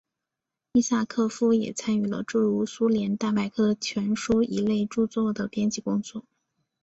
[0.73, 6.25] 伊萨科夫也参与了诸如苏联大百科全书一类着作的编辑工作。